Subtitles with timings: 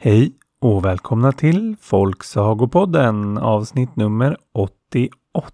[0.00, 5.52] Hej och välkomna till Folksagopodden avsnitt nummer 88.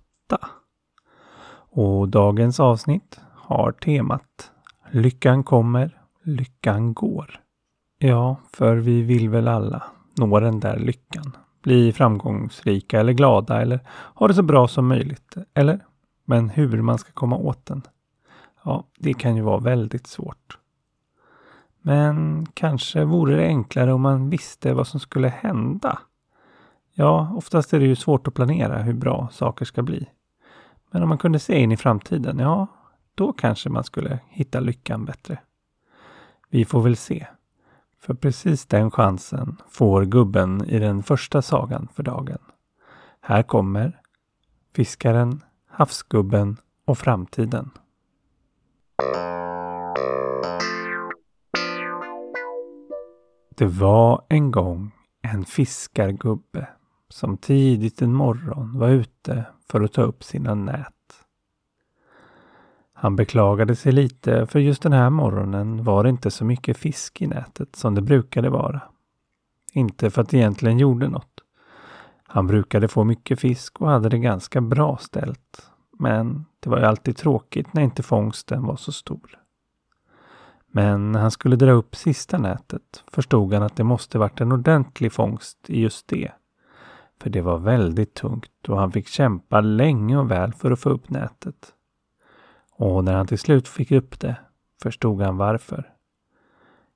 [1.71, 4.51] Och dagens avsnitt har temat
[4.91, 7.41] Lyckan kommer, lyckan går.
[7.99, 9.83] Ja, för vi vill väl alla
[10.17, 11.37] nå den där lyckan.
[11.63, 13.81] Bli framgångsrika eller glada eller
[14.15, 15.35] ha det så bra som möjligt.
[15.55, 15.81] Eller?
[16.25, 17.83] Men hur man ska komma åt den?
[18.65, 20.59] Ja, det kan ju vara väldigt svårt.
[21.87, 25.99] Men kanske vore det enklare om man visste vad som skulle hända.
[26.93, 30.07] Ja, oftast är det ju svårt att planera hur bra saker ska bli.
[30.91, 32.67] Men om man kunde se in i framtiden, ja,
[33.15, 35.39] då kanske man skulle hitta lyckan bättre.
[36.51, 37.27] Vi får väl se.
[38.01, 42.39] För precis den chansen får gubben i den första sagan för dagen.
[43.21, 44.01] Här kommer
[44.75, 47.71] Fiskaren, Havsgubben och Framtiden.
[53.57, 54.91] Det var en gång
[55.23, 56.69] en fiskargubbe
[57.09, 60.91] som tidigt en morgon var ute för att ta upp sina nät.
[62.93, 67.23] Han beklagade sig lite för just den här morgonen var det inte så mycket fisk
[67.23, 68.83] i nätet som det brukade vara.
[69.73, 71.41] Inte för att det egentligen gjorde något.
[72.23, 75.71] Han brukade få mycket fisk och hade det ganska bra ställt.
[75.99, 79.44] Men det var ju alltid tråkigt när inte fångsten var så stor.
[80.77, 84.53] Men när han skulle dra upp sista nätet förstod han att det måste varit en
[84.53, 86.33] ordentlig fångst i just det.
[87.21, 90.91] För det var väldigt tungt och han fick kämpa länge och väl för att få
[90.91, 91.75] upp nätet.
[92.71, 94.37] Och när han till slut fick upp det
[94.83, 95.93] förstod han varför.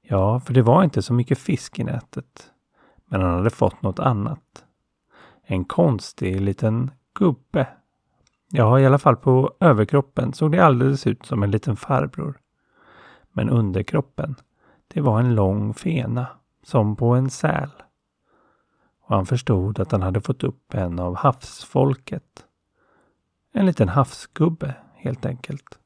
[0.03, 2.51] Ja, för det var inte så mycket fisk i nätet.
[3.05, 4.65] Men han hade fått något annat.
[5.43, 7.69] En konstig liten gubbe.
[8.51, 12.39] Ja, i alla fall på överkroppen såg det alldeles ut som en liten farbror.
[13.39, 14.35] Men underkroppen,
[14.89, 16.27] det var en lång fena,
[16.63, 17.71] som på en säl.
[19.03, 22.45] Och han förstod att han hade fått upp en av havsfolket.
[23.53, 25.79] En liten havsgubbe, helt enkelt.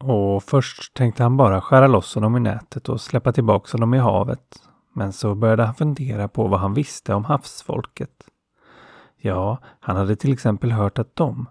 [0.00, 3.98] Och först tänkte han bara skära loss honom i nätet och släppa tillbaka honom i
[3.98, 4.62] havet.
[4.92, 8.24] Men så började han fundera på vad han visste om havsfolket.
[9.16, 11.46] Ja, han hade till exempel hört att de,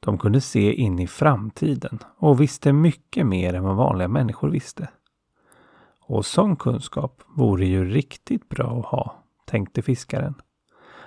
[0.00, 4.88] de kunde se in i framtiden och visste mycket mer än vad vanliga människor visste.
[6.00, 10.34] Och sån kunskap vore ju riktigt bra att ha, tänkte fiskaren.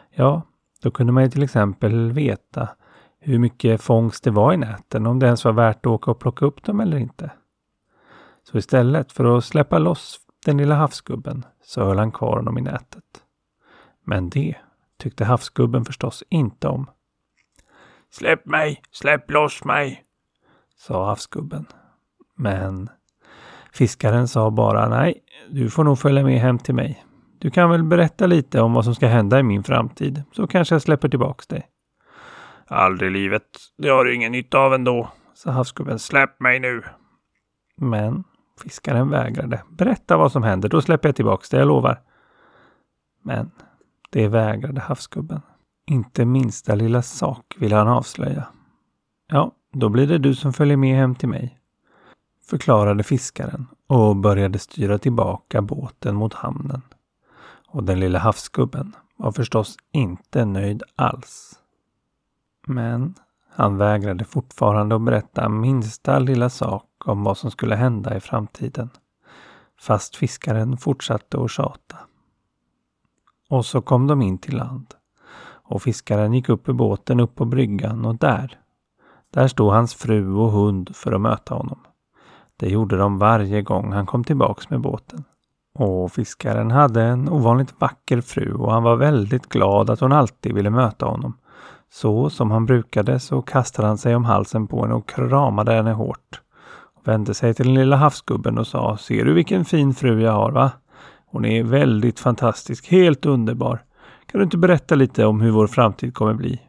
[0.09, 0.41] Ja,
[0.81, 2.69] då kunde man ju till exempel veta
[3.19, 6.19] hur mycket fångst det var i näten, om det ens var värt att åka och
[6.19, 7.31] plocka upp dem eller inte.
[8.43, 12.61] Så istället för att släppa loss den lilla havsgubben så höll han kvar honom i
[12.61, 13.23] nätet.
[14.03, 14.55] Men det
[14.97, 16.87] tyckte havsgubben förstås inte om.
[18.13, 20.03] Släpp mig, släpp loss mig,
[20.75, 21.66] sa havsgubben.
[22.35, 22.90] Men
[23.72, 27.06] fiskaren sa bara nej, du får nog följa med hem till mig.
[27.40, 30.75] Du kan väl berätta lite om vad som ska hända i min framtid, så kanske
[30.75, 31.68] jag släpper tillbaks dig.
[32.68, 33.47] Aldrig i livet.
[33.78, 36.00] Det har du ingen nytta av ändå, sa havsgubben.
[36.00, 36.84] Släpp mig nu.
[37.75, 38.24] Men
[38.63, 39.63] fiskaren vägrade.
[39.69, 42.01] Berätta vad som händer, då släpper jag tillbaks dig, jag lovar.
[43.22, 43.51] Men
[44.09, 45.41] det vägrade havsgubben.
[45.85, 48.47] Inte minsta lilla sak vill han avslöja.
[49.27, 51.59] Ja, då blir det du som följer med hem till mig,
[52.45, 56.81] förklarade fiskaren och började styra tillbaka båten mot hamnen.
[57.67, 61.59] Och den lilla havsgubben var förstås inte nöjd alls.
[62.67, 63.15] Men
[63.50, 68.89] han vägrade fortfarande att berätta minsta lilla sak om vad som skulle hända i framtiden.
[69.79, 71.97] Fast fiskaren fortsatte att tjata.
[73.50, 74.94] Och så kom de in till land.
[75.66, 78.59] Och fiskaren gick upp i båten upp på bryggan och där,
[79.34, 81.79] där stod hans fru och hund för att möta honom.
[82.59, 85.24] Det gjorde de varje gång han kom tillbaks med båten.
[85.79, 90.53] Och fiskaren hade en ovanligt vacker fru och han var väldigt glad att hon alltid
[90.53, 91.38] ville möta honom.
[91.91, 95.91] Så som han brukade så kastade han sig om halsen på henne och kramade henne
[95.91, 96.41] hårt.
[96.95, 100.31] Och vände sig till den lilla havsgubben och sa Ser du vilken fin fru jag
[100.31, 100.71] har va?
[101.25, 103.83] Hon är väldigt fantastisk, helt underbar.
[104.33, 106.62] Kan du inte berätta lite om hur vår framtid kommer bli?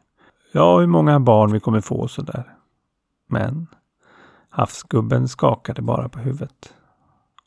[0.52, 2.56] Ja, hur många barn vi kommer få och sådär.
[3.28, 3.66] Men
[4.49, 6.75] havsgubben skakade bara på huvudet.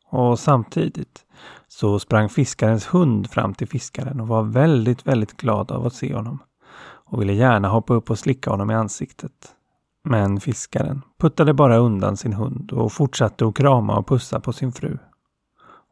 [0.05, 1.25] Och samtidigt
[1.67, 6.15] så sprang fiskarens hund fram till fiskaren och var väldigt, väldigt glad av att se
[6.15, 6.39] honom
[6.83, 9.55] och ville gärna hoppa upp och slicka honom i ansiktet.
[10.03, 14.71] Men fiskaren puttade bara undan sin hund och fortsatte att krama och pussa på sin
[14.71, 14.97] fru.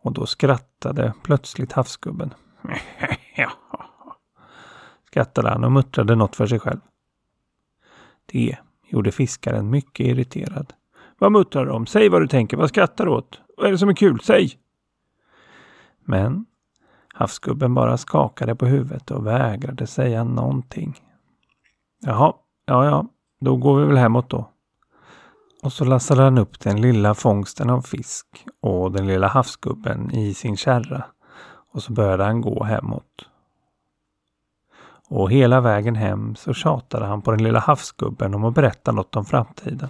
[0.03, 2.33] Och då skrattade plötsligt havsgubben.
[5.15, 6.79] skrattade han och muttrade något för sig själv.
[8.25, 8.57] Det
[8.87, 10.73] gjorde fiskaren mycket irriterad.
[11.19, 11.85] Vad muttrar du om?
[11.85, 12.57] Säg vad du tänker.
[12.57, 13.41] Vad skrattar du åt?
[13.57, 14.19] Vad är det som är kul?
[14.19, 14.57] Säg!
[16.05, 16.45] Men
[17.13, 20.99] Havsgubben bara skakade på huvudet och vägrade säga någonting.
[22.01, 22.33] Jaha,
[22.65, 23.07] ja ja,
[23.39, 24.49] då går vi väl hemåt då.
[25.63, 30.33] Och så lassade han upp den lilla fångsten av fisk och den lilla havsgubben i
[30.33, 31.05] sin kärra.
[31.71, 33.29] Och så började han gå hemåt.
[35.15, 39.15] Och hela vägen hem så tjatade han på den lilla havsgubben om att berätta något
[39.15, 39.89] om framtiden.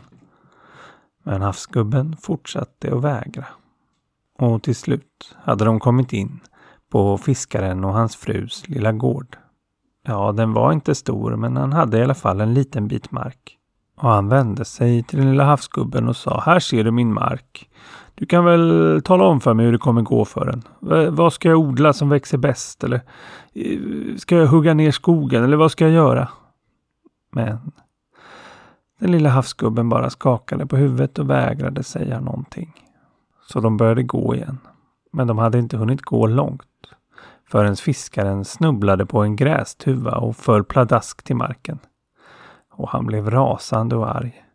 [1.23, 3.45] Men havsgubben fortsatte att vägra.
[4.39, 6.39] Och till slut hade de kommit in
[6.89, 9.37] på fiskaren och hans frus lilla gård.
[10.07, 13.57] Ja, den var inte stor men han hade i alla fall en liten bit mark.
[13.95, 17.69] Och han vände sig till den lilla havsgubben och sa Här ser du min mark.
[18.15, 20.63] Du kan väl tala om för mig hur det kommer gå för den.
[21.15, 22.83] Vad ska jag odla som växer bäst?
[22.83, 23.01] Eller
[23.53, 25.43] eh, ska jag hugga ner skogen?
[25.43, 26.27] Eller vad ska jag göra?
[27.31, 27.57] Men
[28.99, 32.73] den lilla havsgubben bara skakade på huvudet och vägrade säga någonting.
[33.47, 34.57] Så de började gå igen.
[35.11, 36.61] Men de hade inte hunnit gå långt
[37.49, 41.79] förrän fiskaren snubblade på en grästuva och föll pladask till marken.
[42.77, 44.45] Och han blev rasande och arg.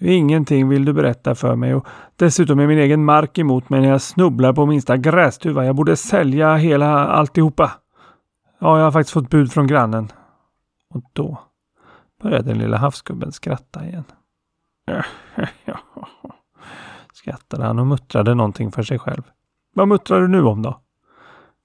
[0.00, 1.86] Ingenting vill du berätta för mig och
[2.16, 5.64] dessutom är min egen mark emot mig när jag snubblar på minsta grästuva.
[5.64, 7.72] Jag borde sälja hela alltihopa.
[8.58, 10.12] Ja, jag har faktiskt fått bud från grannen.
[10.90, 11.38] Och då
[12.22, 14.04] började den lilla havsgubben skratta igen.
[17.12, 19.22] Skrattade han och muttrade någonting för sig själv.
[19.74, 20.80] Vad muttrar du nu om då?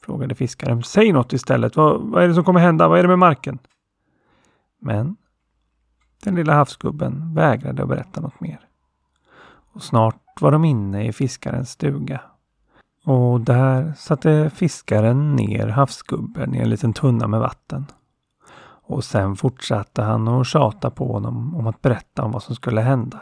[0.06, 0.84] Frågade fiskaren.
[0.84, 1.76] Säg något istället.
[1.76, 2.88] Vad, vad är det som kommer hända?
[2.88, 3.60] Vad är det med marken?
[4.82, 5.16] Men
[6.24, 8.60] den lilla havsgubben vägrade att berätta något mer.
[9.74, 12.22] Och snart var de inne i fiskarens stuga.
[13.06, 17.86] Och där satte fiskaren ner havsgubben i en liten tunna med vatten.
[18.86, 22.82] Och sen fortsatte han att tjata på honom om att berätta om vad som skulle
[22.82, 23.22] hända.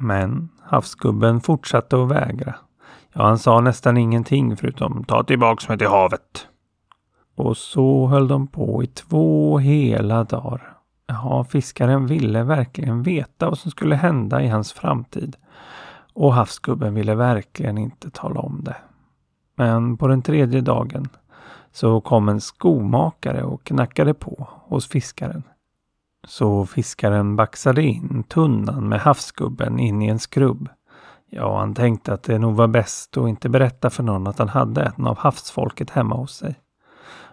[0.00, 2.54] Men havsgubben fortsatte att vägra.
[3.12, 6.46] Ja, han sa nästan ingenting förutom ta tillbaks mig till havet.
[7.36, 10.79] Och så höll de på i två hela dagar.
[11.12, 15.36] Ja, fiskaren ville verkligen veta vad som skulle hända i hans framtid.
[16.14, 18.76] Och havsgubben ville verkligen inte tala om det.
[19.56, 21.08] Men på den tredje dagen
[21.72, 25.42] så kom en skomakare och knackade på hos fiskaren.
[26.26, 30.68] Så fiskaren baxade in tunnan med havsgubben in i en skrubb.
[31.30, 34.48] Ja, han tänkte att det nog var bäst att inte berätta för någon att han
[34.48, 36.60] hade en av havsfolket hemma hos sig.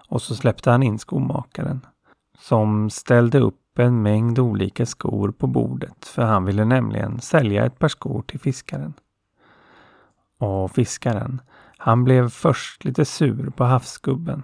[0.09, 1.81] Och så släppte han in skomakaren.
[2.39, 7.79] Som ställde upp en mängd olika skor på bordet för han ville nämligen sälja ett
[7.79, 8.93] par skor till fiskaren.
[10.37, 11.41] Och fiskaren,
[11.77, 14.43] han blev först lite sur på havsgubben.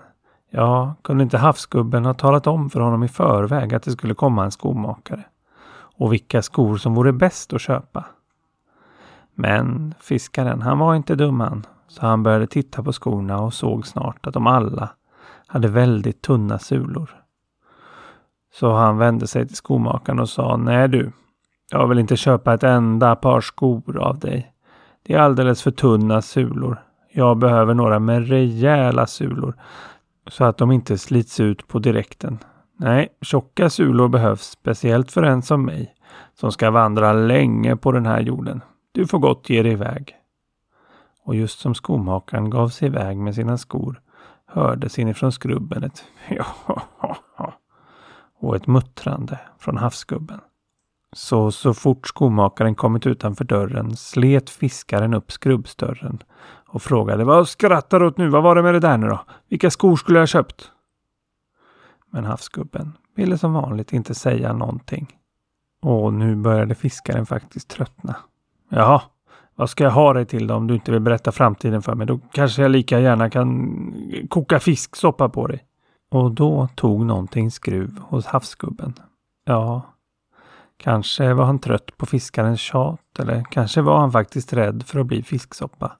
[0.49, 4.43] Ja, kunde inte havsgubben ha talat om för honom i förväg att det skulle komma
[4.45, 5.23] en skomakare?
[5.97, 8.05] Och vilka skor som vore bäst att köpa?
[9.33, 11.65] Men fiskaren, han var inte dum han.
[11.87, 14.89] Så han började titta på skorna och såg snart att de alla
[15.47, 17.22] hade väldigt tunna sulor.
[18.53, 21.11] Så han vände sig till skomakaren och sa Nej du,
[21.71, 24.53] jag vill inte köpa ett enda par skor av dig.
[25.03, 26.77] Det är alldeles för tunna sulor.
[27.11, 29.53] Jag behöver några med rejäla sulor
[30.27, 32.39] så att de inte slits ut på direkten.
[32.77, 35.95] Nej, tjocka sulor behövs speciellt för en som mig
[36.39, 38.61] som ska vandra länge på den här jorden.
[38.91, 40.15] Du får gott ge dig iväg.
[41.25, 44.01] Och just som skomakaren gav sig iväg med sina skor
[44.45, 47.17] hördes inifrån skrubben ett ja
[48.43, 50.39] och ett muttrande från havsgubben.
[51.13, 56.23] Så, så fort skomakaren kommit utanför dörren slet fiskaren upp skrubbsdörren
[56.67, 58.29] och frågade Vad skrattar du åt nu?
[58.29, 59.19] Vad var det med det där nu då?
[59.49, 60.71] Vilka skor skulle jag ha köpt?
[62.09, 65.07] Men havsgubben ville som vanligt inte säga någonting.
[65.81, 68.15] Och nu började fiskaren faktiskt tröttna.
[68.69, 69.01] Jaha,
[69.55, 72.07] vad ska jag ha dig till då om du inte vill berätta framtiden för mig?
[72.07, 75.63] Då kanske jag lika gärna kan koka fisksoppa på dig.
[76.13, 78.93] Och då tog någonting skruv hos havsgubben.
[79.45, 79.81] Ja,
[80.77, 85.05] kanske var han trött på fiskarens tjat eller kanske var han faktiskt rädd för att
[85.05, 85.97] bli fisksoppa.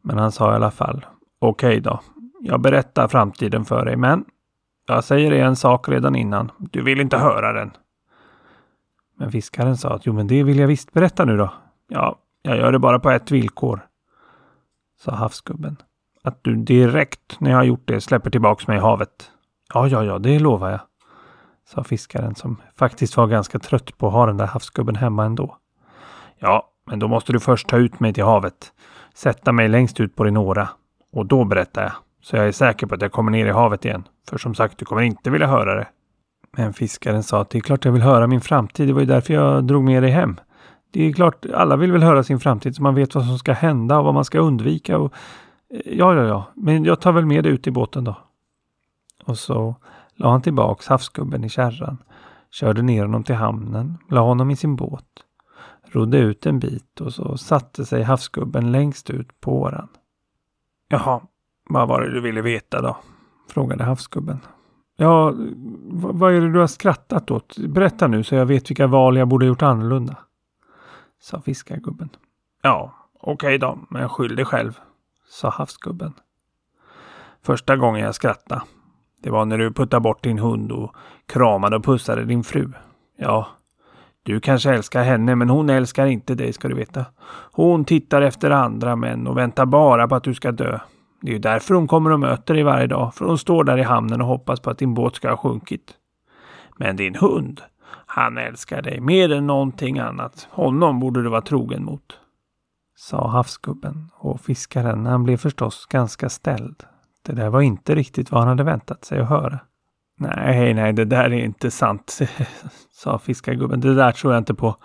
[0.00, 1.06] Men han sa i alla fall
[1.38, 2.00] Okej okay då,
[2.40, 4.24] jag berättar framtiden för dig men
[4.86, 6.50] jag säger dig en sak redan innan.
[6.58, 7.70] Du vill inte höra den.
[9.18, 11.52] Men fiskaren sa att jo men det vill jag visst berätta nu då.
[11.88, 13.86] Ja, jag gör det bara på ett villkor.
[15.00, 15.76] Sa havsgubben.
[16.24, 19.30] Att du direkt när jag har gjort det släpper tillbaks mig i havet.
[19.74, 20.80] Ja, ja, ja, det lovar jag.
[21.68, 25.56] Sa fiskaren som faktiskt var ganska trött på att ha den där havsgubben hemma ändå.
[26.38, 28.72] Ja, men då måste du först ta ut mig till havet.
[29.14, 30.68] Sätta mig längst ut på din åra.
[31.12, 31.92] Och då berättar jag.
[32.22, 34.04] Så jag är säker på att jag kommer ner i havet igen.
[34.28, 35.88] För som sagt, du kommer inte vilja höra det.
[36.56, 38.88] Men fiskaren sa att det är klart jag vill höra min framtid.
[38.88, 40.40] Det var ju därför jag drog med dig hem.
[40.90, 43.52] Det är klart, alla vill väl höra sin framtid så man vet vad som ska
[43.52, 44.98] hända och vad man ska undvika.
[44.98, 45.12] Och
[45.72, 48.16] Eh, ja, ja, ja, men jag tar väl med dig ut i båten då.
[49.24, 49.74] Och så
[50.14, 51.98] la han tillbaks havsgubben i kärran,
[52.50, 55.06] körde ner honom till hamnen, la honom i sin båt,
[55.82, 59.88] rodde ut en bit och så satte sig havsgubben längst ut på åran.
[60.88, 61.20] Jaha,
[61.68, 62.96] vad var det du ville veta då?
[63.48, 64.40] frågade havsgubben.
[64.96, 65.34] Ja,
[65.92, 67.58] vad är det du har skrattat åt?
[67.58, 70.16] Berätta nu så jag vet vilka val jag borde gjort annorlunda.
[71.20, 72.08] Sa fiskargubben.
[72.62, 74.80] Ja, okej okay då, men skyll dig själv,
[75.32, 76.12] sa havsgubben.
[77.42, 78.62] Första gången jag skrattade,
[79.22, 80.96] det var när du puttade bort din hund och
[81.26, 82.72] kramade och pussade din fru.
[83.18, 83.48] Ja,
[84.22, 87.04] du kanske älskar henne, men hon älskar inte dig ska du veta.
[87.52, 90.78] Hon tittar efter andra män och väntar bara på att du ska dö.
[91.20, 93.78] Det är ju därför hon kommer och möter dig varje dag, för hon står där
[93.78, 95.94] i hamnen och hoppas på att din båt ska ha sjunkit.
[96.76, 97.60] Men din hund,
[98.06, 100.48] han älskar dig mer än någonting annat.
[100.50, 102.18] Honom borde du vara trogen mot.
[102.94, 106.82] Sa havsgubben och fiskaren han blev förstås ganska ställd.
[107.22, 109.58] Det där var inte riktigt vad han hade väntat sig att höra.
[110.18, 112.18] Nej, nej, det där är inte sant,
[112.90, 113.80] sa fiskargubben.
[113.80, 114.76] Det där tror jag inte på.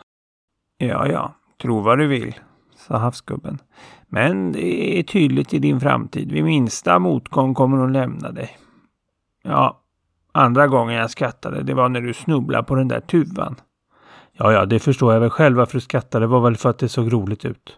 [0.77, 2.35] Ja, ja, tro vad du vill,
[2.75, 3.59] sa havsgubben.
[4.07, 6.31] Men det är tydligt i din framtid.
[6.31, 8.57] Vid minsta motgång kommer hon lämna dig.
[9.43, 9.81] Ja,
[10.31, 13.55] andra gången jag skrattade, det var när du snubblade på den där tuvan.
[14.33, 16.23] Ja, ja, det förstår jag väl själv varför du skrattade.
[16.23, 17.77] Det var väl för att det såg roligt ut,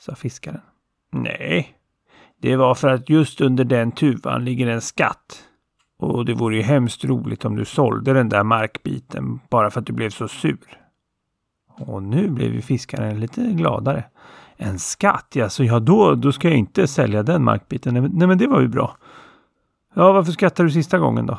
[0.00, 0.60] sa fiskaren.
[1.12, 1.74] Nej,
[2.40, 5.42] det var för att just under den tuvan ligger en skatt.
[5.98, 9.86] Och det vore ju hemskt roligt om du sålde den där markbiten bara för att
[9.86, 10.78] du blev så sur.
[11.78, 14.04] Och nu blev ju fiskaren lite gladare.
[14.56, 17.94] En skatt, ja, så ja då, då ska jag inte sälja den markbiten.
[17.94, 18.96] Nej, men det var ju bra.
[19.94, 21.38] Ja, varför skrattade du sista gången då?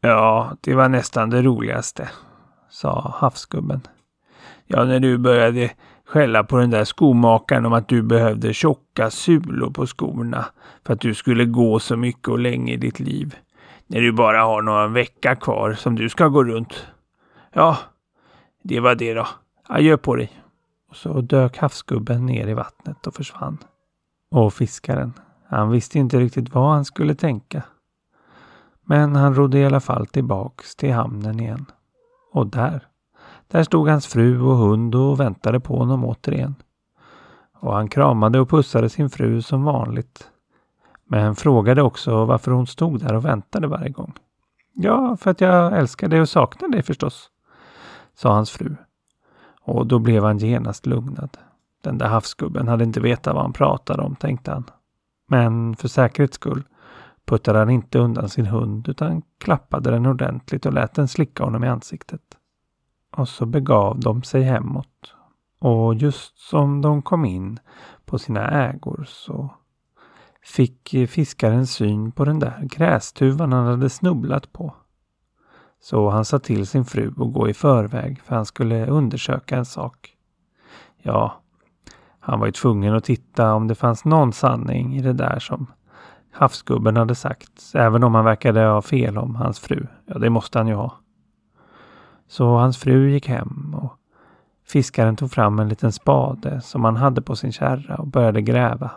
[0.00, 2.08] Ja, det var nästan det roligaste,
[2.70, 3.80] sa havsgubben.
[4.66, 5.70] Ja, när du började
[6.12, 10.44] skälla på den där skomakaren om att du behövde tjocka sulor på skorna
[10.86, 13.36] för att du skulle gå så mycket och länge i ditt liv.
[13.86, 16.86] När du bara har någon vecka kvar som du ska gå runt.
[17.52, 17.78] Ja,
[18.62, 19.26] det var det då.
[19.68, 20.32] Adjö på dig.
[20.90, 23.58] Och så dök havsgubben ner i vattnet och försvann.
[24.30, 25.12] Och fiskaren,
[25.48, 27.62] han visste inte riktigt vad han skulle tänka.
[28.86, 31.66] Men han rodde i alla fall tillbaks till hamnen igen.
[32.32, 32.86] Och där,
[33.52, 36.54] där stod hans fru och hund och väntade på honom återigen.
[37.60, 40.30] Och han kramade och pussade sin fru som vanligt.
[41.04, 44.12] Men frågade också varför hon stod där och väntade varje gång.
[44.74, 47.30] Ja, för att jag älskar dig och saknar dig förstås,
[48.14, 48.76] sa hans fru
[49.62, 51.36] och då blev han genast lugnad.
[51.82, 54.64] Den där havsgubben hade inte vetat vad han pratade om, tänkte han.
[55.28, 56.62] Men för säkerhets skull
[57.24, 61.64] puttade han inte undan sin hund utan klappade den ordentligt och lät den slicka honom
[61.64, 62.20] i ansiktet.
[63.16, 65.14] Och så begav de sig hemåt.
[65.58, 67.58] Och just som de kom in
[68.04, 69.50] på sina ägor så
[70.44, 74.74] fick fiskaren syn på den där grästuvan han hade snubblat på.
[75.80, 79.64] Så han sa till sin fru att gå i förväg för han skulle undersöka en
[79.64, 80.16] sak.
[81.02, 81.42] Ja,
[82.20, 85.66] han var ju tvungen att titta om det fanns någon sanning i det där som
[86.30, 89.86] havsgubben hade sagt, även om han verkade ha fel om hans fru.
[90.06, 91.01] Ja, det måste han ju ha.
[92.32, 93.96] Så hans fru gick hem och
[94.64, 98.90] fiskaren tog fram en liten spade som han hade på sin kärra och började gräva.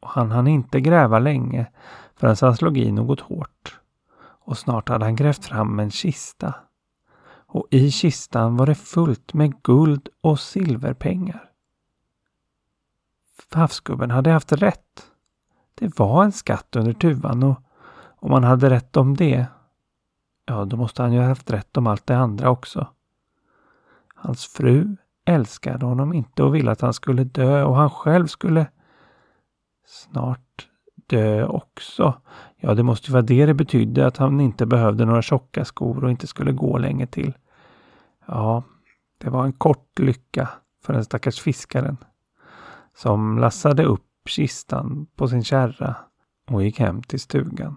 [0.00, 1.66] Och han hann inte gräva länge
[2.16, 3.80] förrän han slog i något hårt
[4.20, 6.54] och snart hade han grävt fram en kista.
[7.46, 11.50] Och i kistan var det fullt med guld och silverpengar.
[13.50, 15.06] Havsgubben hade haft rätt.
[15.74, 17.62] Det var en skatt under tuvan och
[18.16, 19.46] om han hade rätt om det,
[20.48, 22.86] ja då måste han ju ha haft rätt om allt det andra också.
[24.14, 28.66] Hans fru älskade honom inte och ville att han skulle dö och han själv skulle
[29.86, 30.68] snart
[31.06, 32.20] dö också.
[32.56, 36.04] Ja, det måste ju vara det det betydde att han inte behövde några tjocka skor
[36.04, 37.34] och inte skulle gå länge till.
[38.26, 38.62] Ja,
[39.18, 40.48] det var en kort lycka
[40.84, 41.96] för den stackars fiskaren
[42.94, 45.96] som lassade upp kistan på sin kärra
[46.50, 47.76] och gick hem till stugan.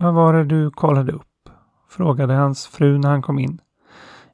[0.00, 1.24] Vad var det du kollade upp?
[1.88, 3.60] frågade hans fru när han kom in.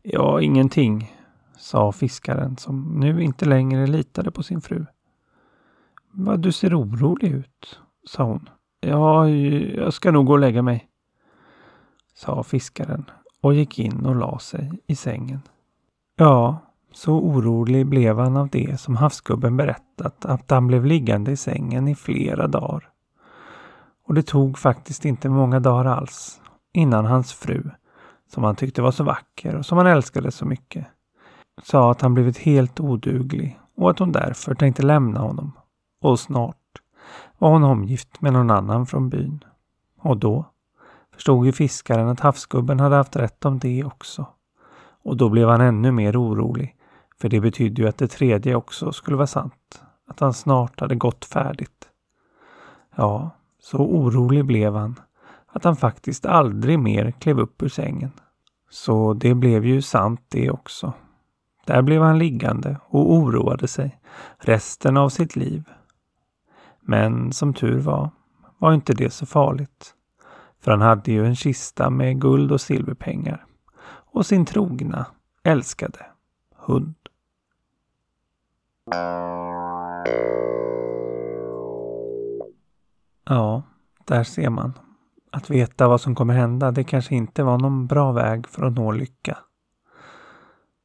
[0.02, 1.14] Ja, ingenting,
[1.56, 4.86] sa fiskaren som nu inte längre litade på sin fru.
[6.10, 8.48] Vad du ser orolig ut, sa hon.
[8.80, 10.88] Ja, jag ska nog gå och lägga mig,
[12.14, 15.40] sa fiskaren och gick in och la sig i sängen.
[16.16, 16.58] Ja,
[16.92, 21.88] så orolig blev han av det som havsgubben berättat att han blev liggande i sängen
[21.88, 22.93] i flera dagar.
[24.06, 26.40] Och det tog faktiskt inte många dagar alls
[26.72, 27.70] innan hans fru,
[28.32, 30.86] som han tyckte var så vacker och som han älskade så mycket,
[31.62, 35.52] sa att han blivit helt oduglig och att hon därför tänkte lämna honom
[36.00, 36.56] och snart
[37.38, 39.44] var hon omgift med någon annan från byn.
[40.00, 40.44] Och då
[41.14, 44.26] förstod ju fiskaren att havsgubben hade haft rätt om det också.
[45.02, 46.76] Och då blev han ännu mer orolig,
[47.20, 49.82] för det betydde ju att det tredje också skulle vara sant.
[50.06, 51.88] Att han snart hade gått färdigt.
[52.96, 53.30] Ja,
[53.64, 55.00] så orolig blev han
[55.46, 58.12] att han faktiskt aldrig mer klev upp ur sängen.
[58.70, 60.92] Så det blev ju sant det också.
[61.66, 63.98] Där blev han liggande och oroade sig
[64.38, 65.64] resten av sitt liv.
[66.80, 68.10] Men som tur var,
[68.58, 69.94] var inte det så farligt.
[70.60, 73.46] För han hade ju en kista med guld och silverpengar
[73.86, 75.06] och sin trogna,
[75.42, 76.06] älskade
[76.56, 76.94] hund.
[83.24, 83.62] Ja,
[84.04, 84.72] där ser man.
[85.30, 88.72] Att veta vad som kommer hända, det kanske inte var någon bra väg för att
[88.72, 89.38] nå lycka.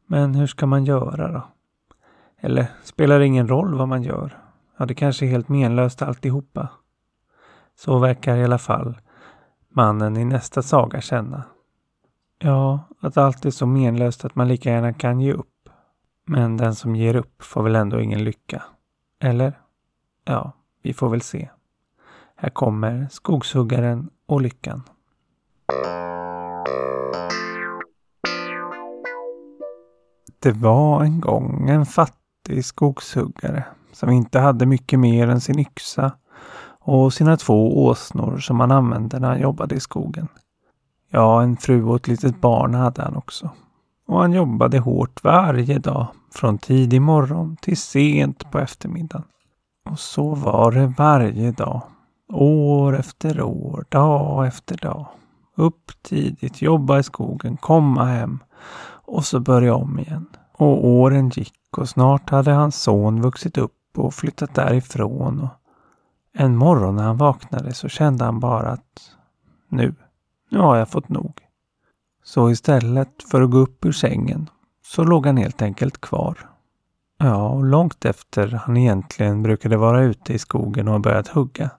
[0.07, 1.47] Men hur ska man göra då?
[2.37, 4.37] Eller spelar det ingen roll vad man gör?
[4.77, 6.69] Ja, det kanske är helt menlöst alltihopa.
[7.75, 8.97] Så verkar i alla fall
[9.69, 11.43] mannen i nästa saga känna.
[12.39, 15.69] Ja, att allt är så menlöst att man lika gärna kan ge upp.
[16.25, 18.63] Men den som ger upp får väl ändå ingen lycka?
[19.19, 19.59] Eller?
[20.23, 21.49] Ja, vi får väl se.
[22.41, 24.83] Här kommer Skogshuggaren och Lyckan.
[30.39, 36.11] Det var en gång en fattig skogshuggare som inte hade mycket mer än sin yxa
[36.79, 40.27] och sina två åsnor som han använde när han jobbade i skogen.
[41.09, 43.49] Ja, en fru och ett litet barn hade han också.
[44.07, 49.25] Och han jobbade hårt varje dag, från tidig morgon till sent på eftermiddagen.
[49.89, 51.81] Och så var det varje dag.
[52.33, 55.07] År efter år, dag efter dag.
[55.55, 58.39] Upp tidigt, jobba i skogen, komma hem
[59.05, 60.25] och så börja om igen.
[60.51, 65.39] Och åren gick och snart hade hans son vuxit upp och flyttat därifrån.
[65.39, 65.49] Och
[66.33, 69.11] en morgon när han vaknade så kände han bara att
[69.69, 69.95] nu,
[70.49, 71.33] nu har jag fått nog.
[72.23, 74.49] Så istället för att gå upp ur sängen
[74.85, 76.49] så låg han helt enkelt kvar.
[77.17, 81.69] Ja, och långt efter han egentligen brukade vara ute i skogen och börjat hugga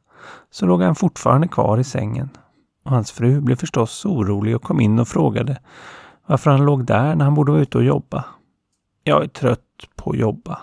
[0.50, 2.28] så låg han fortfarande kvar i sängen.
[2.84, 5.58] Och hans fru blev förstås orolig och kom in och frågade
[6.26, 8.24] varför han låg där när han borde vara ute och jobba.
[9.04, 9.60] Jag är trött
[9.96, 10.60] på att jobba,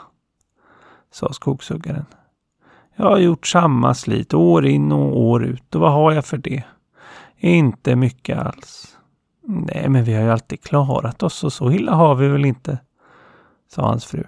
[1.12, 2.06] sa skogshuggaren.
[2.96, 6.38] Jag har gjort samma slit år in och år ut och vad har jag för
[6.38, 6.63] det?
[7.38, 8.98] Inte mycket alls.
[9.43, 12.80] Nej, men vi har ju alltid klarat oss och så illa har vi väl inte,
[13.70, 14.24] sa hans fru.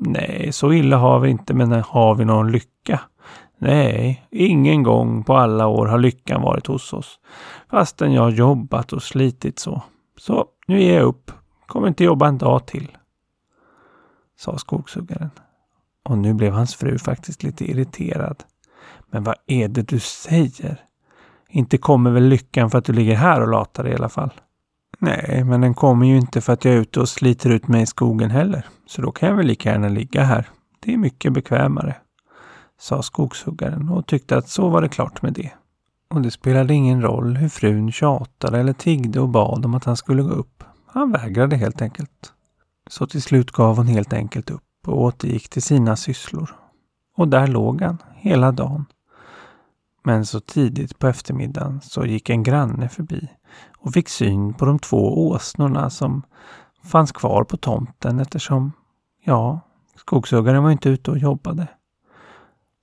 [0.00, 3.00] Nej, så illa har vi inte, men har vi någon lycka?
[3.58, 7.20] Nej, ingen gång på alla år har lyckan varit hos oss.
[7.70, 9.82] Fastän jag jobbat och slitit så.
[10.18, 11.32] Så nu ger jag upp.
[11.66, 12.96] Kommer inte jobba en dag till.
[14.38, 15.30] Sa skogshuggaren.
[16.04, 18.44] Och nu blev hans fru faktiskt lite irriterad.
[19.10, 20.80] Men vad är det du säger?
[21.48, 24.32] Inte kommer väl lyckan för att du ligger här och latar dig i alla fall?
[24.98, 27.82] Nej, men den kommer ju inte för att jag är ute och sliter ut mig
[27.82, 28.66] i skogen heller.
[28.86, 30.48] Så då kan jag väl lika gärna ligga här.
[30.80, 31.96] Det är mycket bekvämare
[32.80, 35.52] sa skogshuggaren och tyckte att så var det klart med det.
[36.10, 39.96] Och det spelade ingen roll hur frun tjatade eller tiggde och bad om att han
[39.96, 40.64] skulle gå upp.
[40.86, 42.32] Han vägrade helt enkelt.
[42.90, 46.54] Så till slut gav hon helt enkelt upp och återgick till sina sysslor.
[47.16, 48.84] Och där låg han hela dagen.
[50.04, 53.28] Men så tidigt på eftermiddagen så gick en granne förbi
[53.78, 56.22] och fick syn på de två åsnorna som
[56.84, 58.72] fanns kvar på tomten eftersom,
[59.24, 59.60] ja,
[59.96, 61.66] skogshuggaren var inte ute och jobbade.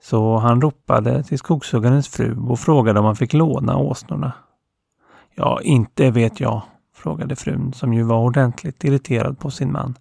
[0.05, 4.33] Så han ropade till skogshuggarens fru och frågade om han fick låna åsnorna.
[5.35, 6.61] Ja, inte vet jag,
[6.95, 9.95] frågade frun som ju var ordentligt irriterad på sin man.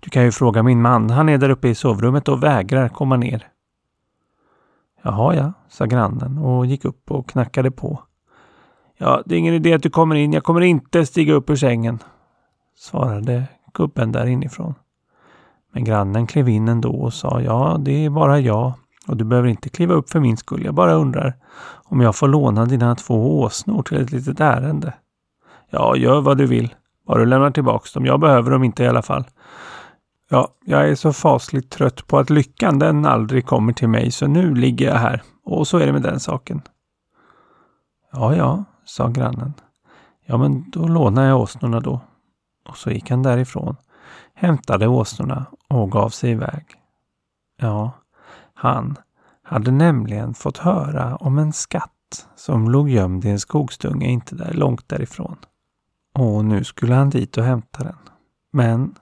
[0.00, 3.16] Du kan ju fråga min man, han är där uppe i sovrummet och vägrar komma
[3.16, 3.48] ner.
[5.02, 8.02] Jaha ja, sa grannen och gick upp och knackade på.
[8.98, 11.56] Ja, det är ingen idé att du kommer in, jag kommer inte stiga upp ur
[11.56, 11.98] sängen,
[12.76, 14.74] svarade gubben där inifrån.
[15.72, 18.72] Men grannen klev in ändå och sa ja, det är bara jag.
[19.06, 20.64] Och du behöver inte kliva upp för min skull.
[20.64, 21.36] Jag bara undrar
[21.84, 24.92] om jag får låna dina två åsnor till ett litet ärende.
[25.70, 26.74] Ja, gör vad du vill.
[27.06, 28.06] Bara du lämnar tillbaks dem.
[28.06, 29.24] Jag behöver dem inte i alla fall.
[30.28, 34.26] Ja, jag är så fasligt trött på att lyckan den aldrig kommer till mig så
[34.26, 35.22] nu ligger jag här.
[35.44, 36.62] Och så är det med den saken.
[38.12, 39.52] Ja, ja, sa grannen.
[40.26, 42.00] Ja, men då lånar jag åsnorna då.
[42.68, 43.76] Och så gick han därifrån,
[44.34, 46.64] hämtade åsnorna och gav sig iväg.
[47.60, 47.90] Ja,
[48.62, 48.96] han
[49.42, 54.52] hade nämligen fått höra om en skatt som låg gömd i en skogsdunge inte där
[54.52, 55.36] långt därifrån.
[56.14, 57.96] Och nu skulle han dit och hämta den.
[58.52, 58.94] Men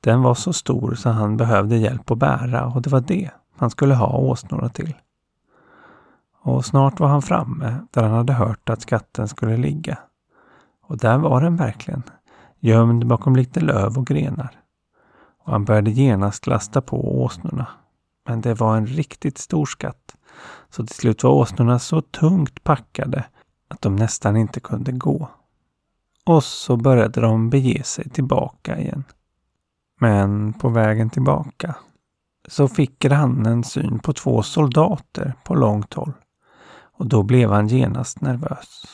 [0.00, 3.70] den var så stor så han behövde hjälp att bära och det var det han
[3.70, 4.94] skulle ha åsnorna till.
[6.42, 9.98] Och snart var han framme där han hade hört att skatten skulle ligga.
[10.86, 12.02] Och där var den verkligen,
[12.60, 14.50] gömd bakom lite löv och grenar.
[15.44, 17.66] Och han började genast lasta på åsnorna.
[18.28, 20.16] Men det var en riktigt stor skatt.
[20.70, 23.24] Så till slut var åsnorna så tungt packade
[23.68, 25.28] att de nästan inte kunde gå.
[26.24, 29.04] Och så började de bege sig tillbaka igen.
[30.00, 31.76] Men på vägen tillbaka
[32.48, 36.12] så fick grannen syn på två soldater på långt håll.
[36.98, 38.84] Och då blev han genast nervös.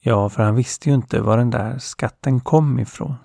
[0.00, 3.16] Ja, för han visste ju inte var den där skatten kom ifrån.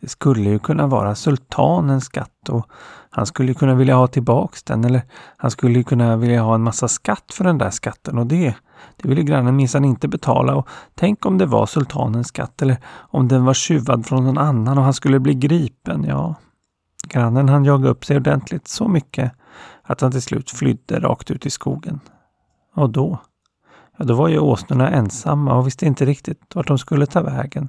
[0.00, 2.66] Det skulle ju kunna vara sultanens skatt och
[3.10, 5.02] han skulle kunna vilja ha tillbaks den eller
[5.36, 8.54] han skulle kunna vilja ha en massa skatt för den där skatten och det,
[8.96, 13.28] det ville grannen minsann inte betala och tänk om det var sultanens skatt eller om
[13.28, 16.34] den var tjuvad från någon annan och han skulle bli gripen, ja.
[17.08, 19.32] Grannen han jagade upp sig ordentligt så mycket
[19.82, 22.00] att han till slut flydde rakt ut i skogen.
[22.74, 23.18] Och då?
[23.96, 27.68] Ja, då var ju åsnorna ensamma och visste inte riktigt vart de skulle ta vägen.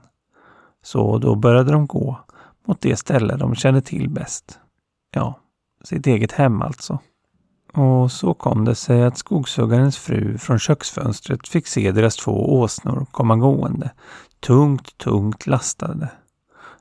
[0.84, 2.19] Så då började de gå
[2.67, 4.60] mot det ställe de kände till bäst.
[5.15, 5.39] Ja,
[5.84, 7.00] sitt eget hem alltså.
[7.74, 13.06] Och så kom det sig att skogshuggarens fru från köksfönstret fick se deras två åsnor
[13.12, 13.91] komma gående,
[14.39, 16.10] tungt, tungt lastade.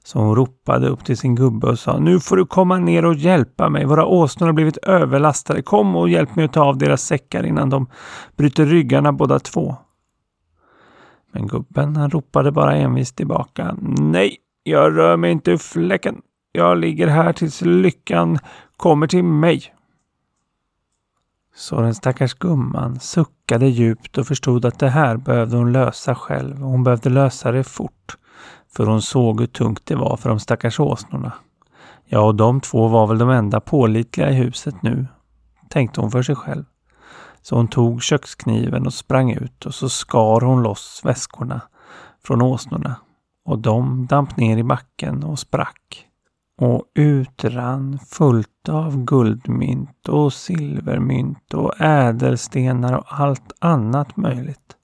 [0.04, 3.14] Så hon ropade upp till sin gubbe och sa Nu får du komma ner och
[3.14, 3.84] hjälpa mig.
[3.84, 5.62] Våra åsnor har blivit överlastade.
[5.62, 7.86] Kom och hjälp mig att ta av deras säckar innan de
[8.36, 9.76] bryter ryggarna båda två.
[11.32, 13.76] Men gubben han ropade bara envist tillbaka.
[13.98, 16.22] Nej, jag rör mig inte ur fläcken.
[16.52, 18.38] Jag ligger här tills lyckan
[18.76, 19.74] kommer till mig.
[21.54, 26.64] Så den stackars gumman suckade djupt och förstod att det här behövde hon lösa själv
[26.64, 28.16] och hon behövde lösa det fort.
[28.76, 31.32] För hon såg hur tungt det var för de stackars åsnorna.
[32.04, 35.06] Ja, och de två var väl de enda pålitliga i huset nu,
[35.68, 36.64] tänkte hon för sig själv.
[37.42, 41.60] Så hon tog kökskniven och sprang ut och så skar hon loss väskorna
[42.24, 42.96] från åsnorna.
[43.44, 46.06] Och de damp ner i backen och sprack.
[46.60, 54.76] Och ut rann fullt av guldmynt och silvermynt och ädelstenar och allt annat möjligt.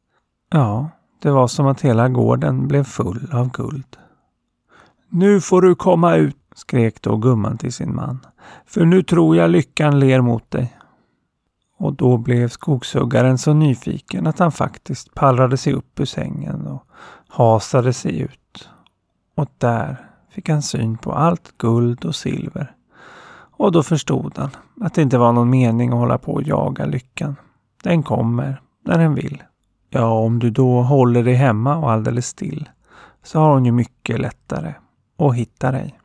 [0.51, 0.91] Ja,
[1.23, 3.97] det var som att hela gården blev full av guld.
[5.09, 8.27] Nu får du komma ut, skrek då gumman till sin man.
[8.67, 10.78] För nu tror jag lyckan ler mot dig.
[11.79, 16.85] Och då blev skogshuggaren så nyfiken att han faktiskt pallrade sig upp ur sängen och
[17.29, 18.69] hasade sig ut.
[19.35, 19.97] Och där
[20.31, 22.75] fick han syn på allt guld och silver.
[23.59, 26.87] Och då förstod han att det inte var någon mening att hålla på och jaga
[26.87, 27.37] lyckan.
[27.83, 29.43] Den kommer när den vill.
[29.91, 32.69] Ja, om du då håller dig hemma och alldeles still
[33.23, 34.75] så har hon ju mycket lättare
[35.19, 35.99] att hitta dig.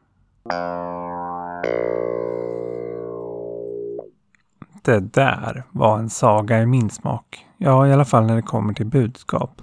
[4.83, 7.45] Det där var en saga i min smak.
[7.57, 9.61] Ja, i alla fall när det kommer till budskap.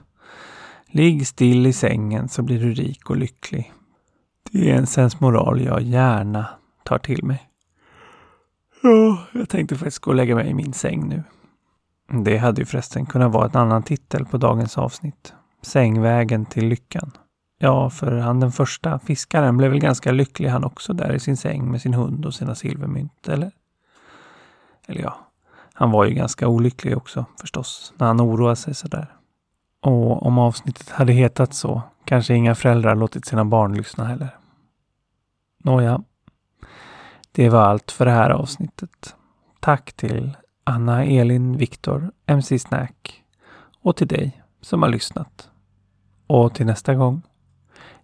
[0.86, 3.72] Ligg still i sängen så blir du rik och lycklig.
[4.50, 6.46] Det är en sensmoral jag gärna
[6.84, 7.42] tar till mig.
[8.82, 11.22] Ja, jag tänkte faktiskt gå och lägga mig i min säng nu.
[12.24, 15.34] Det hade ju förresten kunnat vara en annan titel på dagens avsnitt.
[15.62, 17.10] Sängvägen till lyckan.
[17.58, 21.36] Ja, för han den första fiskaren blev väl ganska lycklig han också där i sin
[21.36, 23.52] säng med sin hund och sina silvermynt, eller?
[24.86, 25.18] Eller ja,
[25.72, 29.16] han var ju ganska olycklig också förstås, när han oroade sig sådär.
[29.80, 34.36] Och om avsnittet hade hetat så, kanske inga föräldrar låtit sina barn lyssna heller.
[35.58, 36.02] Nåja,
[37.32, 39.14] det var allt för det här avsnittet.
[39.60, 43.22] Tack till Anna Elin Viktor, MC Snack
[43.82, 45.50] och till dig som har lyssnat.
[46.26, 47.22] Och till nästa gång,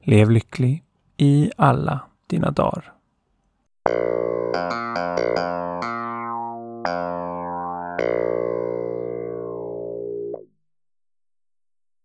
[0.00, 0.84] lev lycklig
[1.16, 2.92] i alla dina dagar.